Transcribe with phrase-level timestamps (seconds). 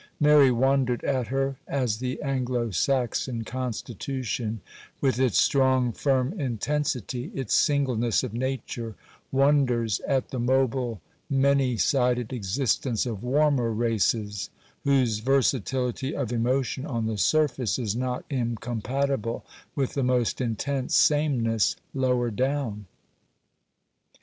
[0.19, 4.59] Mary wondered at her, as the Anglo Saxon constitution,
[4.99, 8.95] with its strong, firm intensity, its singleness of nature,
[9.31, 14.49] wonders at the mobile, many sided existence of warmer races,
[14.85, 19.45] whose versatility of emotion on the surface is not incompatible
[19.75, 22.87] with the most intense sameness lower down.